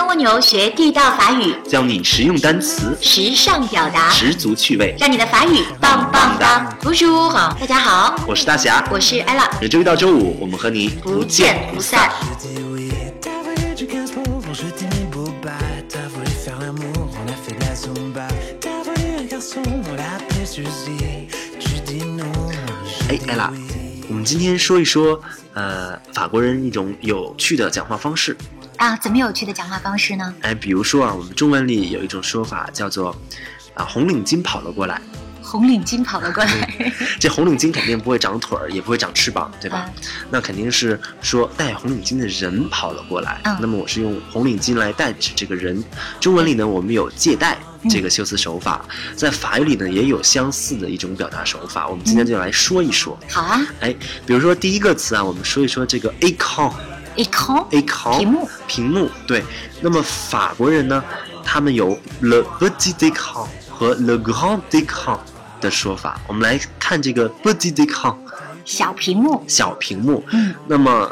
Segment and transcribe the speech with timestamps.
[0.00, 6.74] 跟蜗牛学地道法语，教你实用单词，时尚表达，十足趣味，让你的法语棒棒哒！
[6.80, 9.46] 读书好，大家好，我是大侠，我是 ella。
[9.60, 12.10] 每周一到周五，我们和你不见不散。
[23.06, 23.50] 哎，ella，
[24.08, 25.20] 我们今天说一说，
[25.52, 28.34] 呃，法国人一种有趣的讲话方式。
[28.80, 30.34] 啊，怎么有趣的讲话方式呢？
[30.40, 33.14] 哎，比如说啊，我们中文里有一种说法叫做，
[33.74, 34.98] 啊，红领巾跑了过来。
[35.42, 39.84] 红领巾跑了过来， 这红领巾肯定不会长腿儿，也不会长翅膀，对吧？
[39.86, 43.38] 嗯那肯定是说戴红领巾的人跑了过来。
[43.44, 45.84] 嗯那么我是用红领巾来代指这个人。
[46.18, 47.58] 中文里呢，我们有借贷
[47.90, 48.82] 这个修辞手法，
[49.14, 51.86] 在法语里呢也有相似的一种表达手法。
[51.86, 53.18] 我们今天就来说一说。
[53.28, 56.72] 好啊哎，比如说第一个词啊，我们说一说这个 écran。
[57.24, 59.42] ，écran 屏幕，屏幕对。
[59.80, 61.02] 那么法国人呢，
[61.44, 65.18] 他们有 le petit écran 和 le grand écran
[65.60, 66.20] 的说法。
[66.26, 68.16] 我们来看这个 petit écran
[68.64, 70.22] 小屏幕，小屏幕。
[70.32, 71.10] 嗯，那么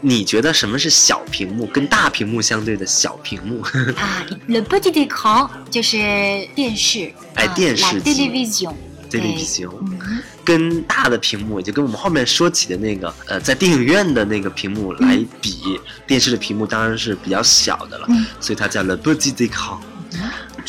[0.00, 1.66] 你觉得什么是小屏幕？
[1.66, 3.62] 跟大屏幕相对的小屏幕？
[3.96, 5.96] 啊，le petit écran 就是
[6.54, 8.12] 电视，啊哎电视 la
[10.48, 19.78] 跟大的屏幕，也就跟我们后面说起的那个呃，在电影院的那个屏幕来比，电视的屏幕当然是比较小的了，嗯所以它叫 le petit écran。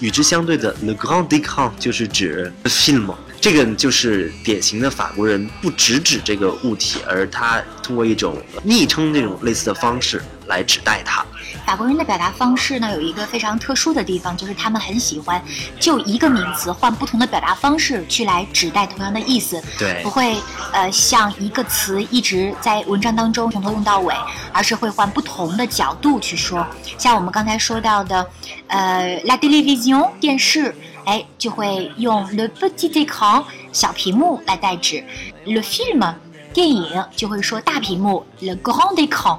[0.00, 11.26] 与之相对的 le grand écran 就是指 film，这个就是典型的法国人不直指这个物体，而他通过一种昵称这种类似的方式来指代它。
[11.66, 15.42] 法国人的表达方式呢，有一个非常特殊的地方，就是他们很喜欢
[15.80, 20.36] 就一个名词换不同的表达方式去来指代同样的意思，对不会
[20.72, 24.14] 呃像一个词一直在文章当中从头用到尾，
[24.52, 26.66] 而是会换不同的角度去说。
[26.98, 28.26] 像我们刚才说到的，
[28.68, 30.74] 呃，la télévision 电视，
[31.04, 35.02] 哎，就会用 le petit écran 小屏幕来代指
[35.46, 36.14] ，le film
[36.52, 39.38] 电影就会说大屏幕，le grand écran。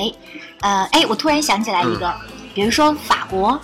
[0.00, 0.12] 哎，
[0.60, 2.12] 呃，哎，我突然想起来一个，
[2.54, 3.60] 比如说法国，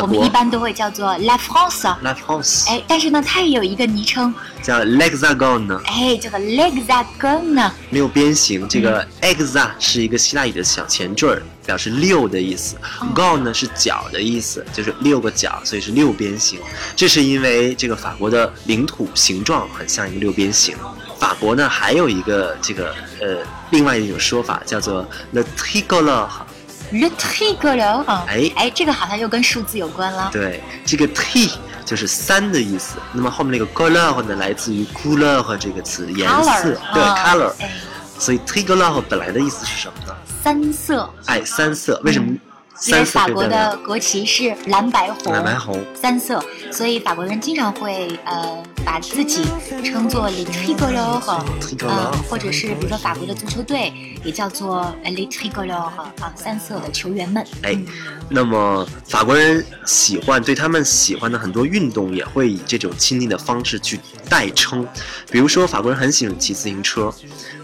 [0.00, 1.96] 我们一般都会叫做 La France。
[2.02, 4.32] La France 哎，但是呢，它也有一个昵称，
[4.62, 7.70] 叫 l'hexagone，哎，叫做 L'Hexagone。
[7.90, 8.68] 六边形。
[8.68, 12.76] 这个 exa 是一个希腊语的小前缀儿，表示六的意思。
[13.14, 16.58] gon 呢是角的意思，就是六个角，所以是六边形。
[16.94, 20.76] 这是因为这个法国的领土形状很像一个六边形。
[21.18, 23.38] 法国呢还有一个这个呃
[23.70, 26.28] 另外一种说法叫做 le tricolore。
[26.92, 30.30] Le tricolore，哎哎，这个好像又跟数字有关了。
[30.32, 31.52] 对，这个 t
[31.84, 32.96] 就是三的意思。
[33.12, 37.52] 那么后面那个 color 呢，来自于 couleur 这个词，颜 Color，色，对啊 color。
[37.60, 37.70] 哎，
[38.18, 40.14] 所以 tricolore 本来的意思是什么呢？
[40.42, 42.00] 三色，哎，三色。
[42.04, 42.32] 为什么
[42.86, 45.84] 因为法国的国旗是蓝白红，蓝白红？
[45.94, 49.44] 三色，所以法国人经常会呃把自己
[49.84, 57.44] 称作 le tricolore，tricolore 呃，或者是比如说法国的足球队也叫做呃 le tricolore 啊，三色的球员们。
[57.62, 57.86] 哎嗯，
[58.28, 64.86] 那么法国人喜欢对他们喜欢的很多运动，也会以这种亲昵的方式去代称。
[65.30, 67.12] 比如说，法国人很喜欢骑自行车，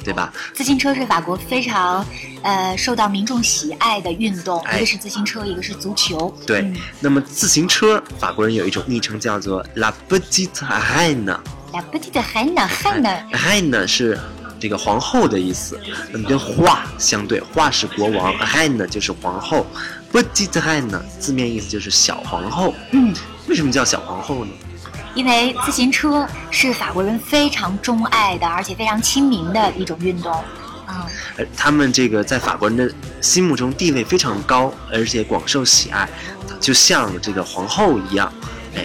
[0.02, 0.32] 对吧？
[0.54, 2.04] 自行车是法国非常
[2.42, 6.34] 呃受到民众喜爱的运动，哎一个是自行车，一个是足球。
[6.46, 6.62] 对。
[6.62, 11.26] 嗯那么自行车，法国人有一种昵称叫做 La Petite Reine。
[11.74, 14.18] La petite reine，reine，reine 是
[14.58, 15.78] 这个皇后的意思，
[16.10, 19.66] 那么跟画相对，画是国王，reine 就是皇后
[20.10, 22.74] ，petite reine 字面意思就是小皇后。
[22.92, 23.14] 嗯。
[23.46, 24.52] 为什么叫小皇后呢？
[25.14, 30.32] 因为自行车是法国人非常钟爱的，而且非常亲民的一种运动。
[30.94, 31.06] 啊、
[31.36, 32.90] 而他们这个在法国人的
[33.20, 36.08] 心目中地位非常高，而且广受喜爱，
[36.60, 38.32] 就像这个皇后一样。
[38.76, 38.84] 哎。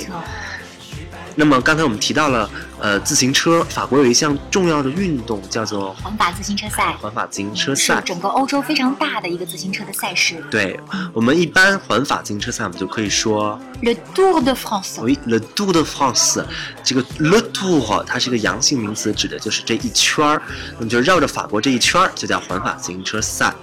[1.40, 2.50] 那么刚才我们提到了，
[2.82, 8.02] 呃，自行车，法国有一项重要的运动叫做环法自行车赛环法自行车赛是。
[8.02, 10.78] 整个欧洲非常大的一个自行车的赛事对
[11.14, 15.00] 我们一般环法自行车赛，我们就可以说，Le Tour de France。
[15.02, 16.44] 喂，Le Tour de France，
[16.84, 20.42] 这个 Le Tour 它是一个阳性名词，指的就是这一圈儿，
[20.78, 23.56] 那么就绕着法国这一圈儿，就叫环法自行车赛。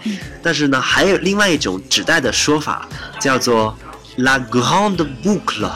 [0.42, 2.88] 但是呢，还有另外一种指代的说法，
[3.20, 3.76] 叫做
[4.16, 5.70] La Grande Boucle。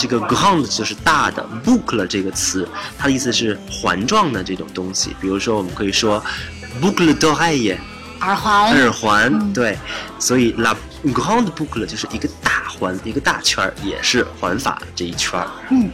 [0.00, 2.66] 这个 ground 就是大的，bookle 这个词，
[2.98, 5.14] 它的意思是环状的这种东西。
[5.20, 6.24] 比如说，我们可以说
[6.80, 7.76] d'oreille，
[8.20, 9.76] 耳环，耳环，嗯对，
[10.18, 10.74] 所以 la
[11.04, 15.46] grande boucle 就是一个大环，一个大圈儿，也是环法这一圈儿。
[15.68, 15.90] 嗯，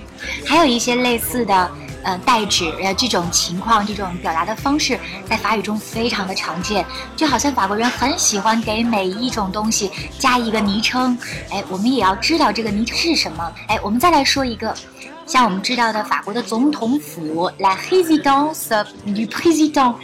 [0.46, 1.68] 还有一些类似的
[2.06, 4.98] 呃代指呃这种情况，这种表达的方式，
[5.28, 6.86] 在法语中非常的常见。
[7.16, 11.18] 就好像法国人很喜欢给每一种东西加一个昵称，
[11.50, 13.52] 哎，我们也要知道这个昵称是什么。
[13.66, 14.72] 哎，我们再来说一个。
[15.26, 18.68] 像我们知道的，法国的总统府，la résidence
[19.04, 19.94] du président。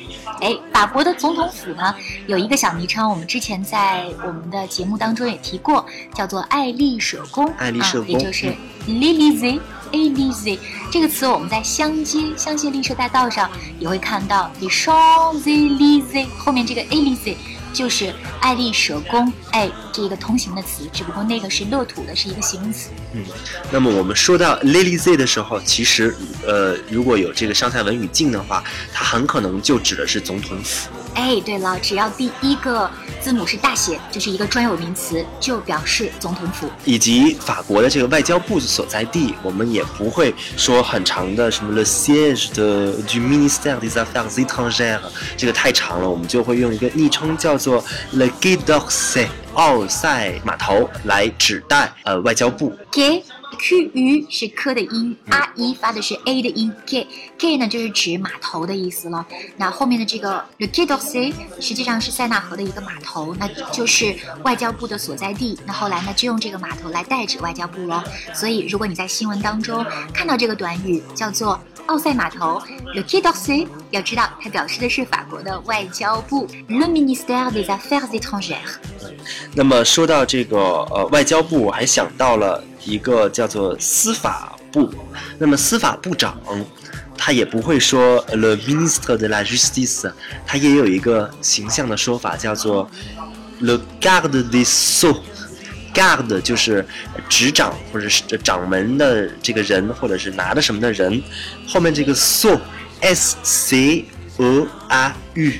[0.41, 1.95] 哎，法国的总统府呢，
[2.27, 7.47] 有一个小昵称，我们之前在我们的节目当中也提过，叫做爱丽舍宫。
[7.57, 8.53] 爱丽舍宫，也就是
[8.89, 9.61] l'Élysée。
[9.93, 10.59] Élysée
[10.91, 17.37] 这个词，我们在香街、香榭丽舍大道上也会看到，les Champs-Élysées 后面这个 Élysée。
[17.73, 22.91] 就是爱丽舍宫，哎，这一个通行的词，只不过那个是乐土的，是一个形容词。
[23.13, 23.25] 嗯，
[23.71, 26.15] 那么我们说到 Lily Z 的时候，其实，
[26.47, 30.89] 呃，如果有这个上下文语境的话，它很可能就指的是总统府。
[31.15, 36.69] 哎，对了，只要第一个字母是大写，就是一个专有名词，就表示总统府。
[36.85, 45.01] 以及法国的这个外交部所在地，我们也不会说很长的什么 le siège de du ministère des affaires étrangères，
[45.37, 52.75] 这个太长了，我们就会用一个昵称叫做 le Quai d'Orsay，奥赛码头来指代呃外交部。
[53.59, 57.07] Q 鱼是科的音，R 一发的是 A 的音，K
[57.39, 59.27] K 呢就是指码头的意思了。
[59.57, 65.59] 那后面的这个 Le Quai d'Orsay 实际上是塞纳河的一个码头，那就是外交部的所在地。
[65.67, 68.03] 那后来呢就用这个码头来代指外交部了。
[68.35, 72.61] 所以如果你在新闻当中看到这个短语叫做奥赛码头
[72.95, 78.79] Le Quai d'Orsay，要知道它表示的是法国的外交部 Le ministère des Affaires étrangères。
[79.55, 82.63] 那么说到这个呃外交部，我还想到了。
[82.85, 84.93] 一个叫做司法部，
[85.39, 86.37] 那么司法部长，
[87.17, 90.13] 他也不会说 le ministre de la justice，
[90.45, 92.91] 他也有一个形象的说法，叫做
[93.61, 95.17] le garde des sceaux。
[95.95, 96.85] garde 就是
[97.29, 101.23] 执掌或者是掌门的这个人，或者是拿着什么的人。
[101.69, 102.61] 后面这个 so
[103.01, 104.05] s c
[104.39, 105.53] e a u，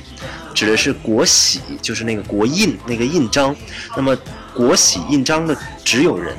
[0.53, 3.55] 指的是国玺，就是那个国印那个印章。
[3.95, 4.15] 那么
[4.53, 6.35] 国玺印章的持有人，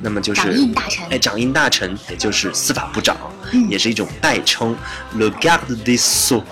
[0.00, 1.08] 那么就是掌印大臣。
[1.10, 3.16] 哎，掌印大臣，也就是司法部长，
[3.68, 4.76] 也是一种代称。
[5.16, 6.42] Le garde des sceaux。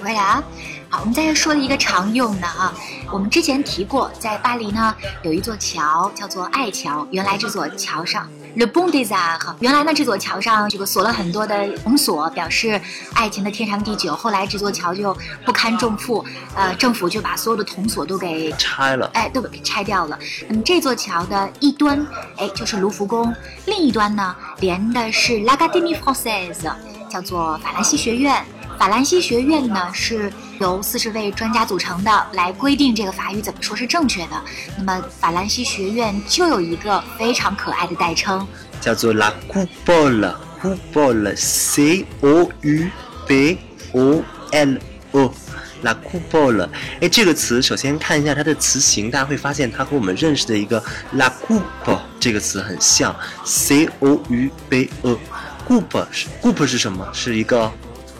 [0.00, 0.44] 回来啊，
[0.88, 2.72] 好，我们再说一个常用的啊。
[3.10, 8.28] 我们之前提过，在巴黎呢有一座桥叫做爱桥，原来这座桥上。
[8.56, 12.80] Le des Arts，原来呢这座桥上这个锁了很多的铜锁，表示
[13.12, 14.14] 爱情的天长地久。
[14.14, 15.14] 后来这座桥就
[15.44, 16.24] 不堪重负，
[16.54, 20.18] 呃，政府就把所有的铜锁都给拆了，哎，都给拆掉了。
[20.48, 22.06] 那么这座桥的一端，
[22.38, 23.30] 哎，就是卢浮宫；
[23.66, 26.72] 另一端呢，连的是 l a c a d e m i e Française，
[27.10, 28.42] 叫做法兰西学院。
[28.78, 34.38] 法兰西学院呢是由四十位专家组成的，来规定这个法语怎么说是正确的。
[34.76, 38.46] 那么法兰西学院就有一个非常可爱的代称，
[38.80, 42.86] 叫做 La Coupole，Coupole，C O U
[43.26, 43.58] B
[43.92, 44.76] O L
[45.12, 46.68] O，La Coupole。
[47.00, 50.82] 哎，这个词首先看一下它的词形，大家会发现它和我们认识的一个
[51.12, 57.08] La Coupe 这个词很像，C O U B O，Coupe 是 Coupe 是什么？
[57.14, 57.72] 是一个。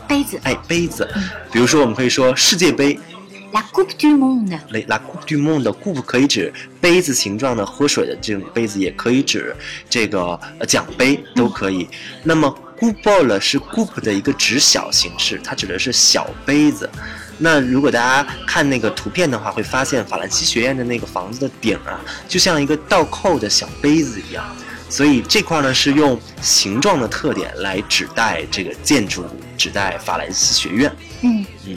[0.09, 1.09] 杯子，哎，杯子，
[1.53, 2.99] 比如说我们可以说世界杯
[3.53, 9.55] ，La Coupe du Monde，La Coupe du Monde，Coupe 可以指杯子形状的喝水的这种杯子，也可以指
[9.89, 11.89] 这个奖杯，都可以。
[12.23, 16.89] 那么 Coupe 是 Coupe 的一个指小形式，它指的是小杯子。
[17.39, 24.45] 那如果大家看那个图片的话，会发现法兰西学院的那个房子的顶啊，就像一个倒扣的小杯子一样。
[24.89, 29.25] 所以这块呢是用形状的特点来指代这个建筑，
[29.57, 30.97] 指在法兰西学院。
[31.23, 31.77] 嗯嗯，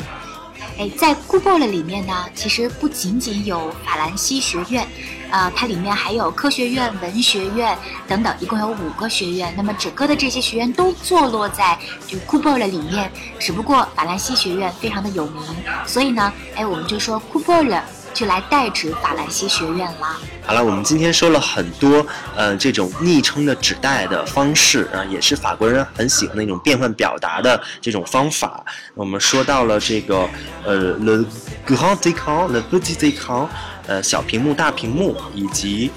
[0.78, 4.86] 哎，在 o l 里面呢，其实不仅仅有法兰西学院，
[5.32, 9.54] 呃，它里面还有科学院、文学院等等，一共有五个学院。
[9.56, 15.44] 那么整个的这些学院都坐落在就 c o u p o l 里面，只不过法兰西学院非常的有名，
[15.86, 17.84] 所以呢，哎，我们就说 o l
[18.14, 20.20] 就来代指法兰西学院了。
[20.46, 28.66] 好了，我们今天说了很多，呃，这种昵称的指代的方式啊，也是法国人很喜欢的一种变换表达的这种方法。
[28.96, 30.28] 我们说到了这个，
[30.66, 31.26] 呃，le
[31.68, 33.48] grand écran，le petit écran，
[33.86, 35.92] 呃，小屏幕、大屏幕，以及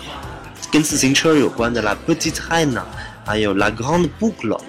[0.70, 2.80] 跟自行车有关的 la petite haine，
[3.24, 4.60] 还有 la grande boucle，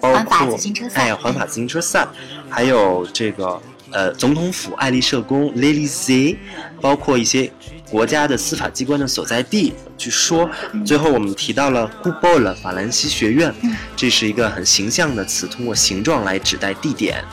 [0.00, 0.58] 包括
[0.94, 2.06] 哎，环法自行车赛，
[2.50, 3.60] 还有这个。
[3.94, 6.36] 呃，总统府、爱丽舍宫 （L'Élysée），
[6.80, 7.48] 包括一些
[7.88, 9.72] 国家的司法机关的所在地。
[9.96, 10.50] 据说，
[10.84, 13.54] 最后我们提到了 o u p o l 法兰西学院，
[13.94, 17.24] 这是一个很形象的词，通过形状来指代地点。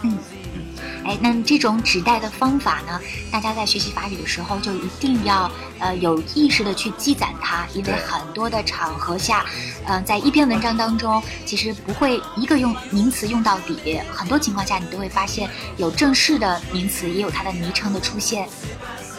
[1.03, 2.99] 哎，那这种指代的方法呢，
[3.31, 9.45] 大家在学习法语的时候就一定要呃有意识的去积攒它，因为很多的场合下，
[9.87, 18.47] 嗯、在一篇文章当中，其实不会一个用名词用到底，很多情况下你都会发现有正式的名词，也有它的昵称的出现。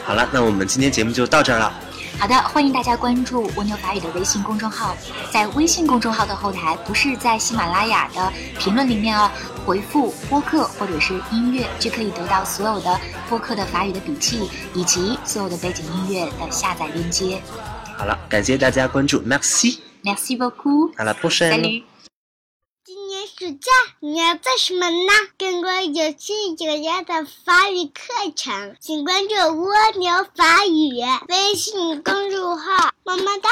[0.04, 1.72] 好了，那我们今天节目就到这儿了。
[2.18, 4.94] 好的，欢迎大家关注蜗牛法语的微信公众号，
[5.32, 9.28] 在微信公众号的后台，不是在喜马拉雅的评论里面哦，
[9.64, 17.40] 回复播客或者是音乐，就可以得到所有的播客的法语的笔记以及所有的背景音乐的下载链接。
[17.96, 21.52] 好了，感谢大家关注，Merci，Merci beaucoup，à la prochaine。
[21.52, 21.84] salut。
[22.84, 25.12] 今年暑假你要做什么呢？
[25.38, 30.90] 更多有趣有料的法语课程，请关注蜗牛法语
[31.28, 32.90] 微信公众号。
[33.04, 33.48] 么么哒。